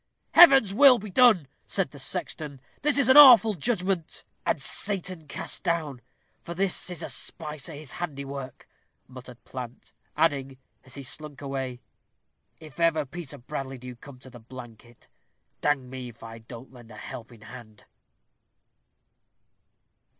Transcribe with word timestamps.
"Heaven's 0.31 0.73
will 0.73 0.97
be 0.97 1.11
done!" 1.11 1.47
said 1.67 1.91
the 1.91 1.99
sexton; 1.99 2.59
"this 2.81 2.97
is 2.97 3.07
an 3.07 3.17
awful 3.17 3.53
judgment." 3.53 4.23
"And 4.47 4.59
Sathan 4.59 5.27
cast 5.27 5.61
down; 5.61 6.01
for 6.41 6.55
this 6.55 6.89
is 6.89 7.03
a 7.03 7.07
spice 7.07 7.69
o' 7.69 7.75
his 7.75 7.91
handiwork," 7.91 8.67
muttered 9.07 9.43
Plant; 9.45 9.93
adding, 10.17 10.57
as 10.83 10.95
he 10.95 11.03
slunk 11.03 11.39
away, 11.43 11.81
"If 12.59 12.79
ever 12.79 13.05
Peter 13.05 13.37
Bradley 13.37 13.77
do 13.77 13.95
come 13.95 14.17
to 14.21 14.31
the 14.31 14.39
blanket, 14.39 15.07
dang 15.61 15.87
me 15.87 16.09
if 16.09 16.23
I 16.23 16.39
don't 16.39 16.71
lend 16.73 16.89
a 16.89 16.97
helpin' 16.97 17.41
hand." 17.41 17.85